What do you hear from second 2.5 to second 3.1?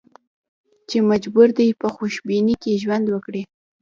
کې ژوند